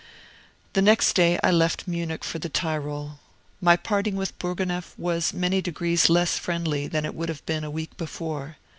[0.73, 3.19] The next day I left Munich for the Tyrol.
[3.61, 7.69] My parting with Bourgonef was many degrees less friendly than it would have been a
[7.69, 8.57] week before.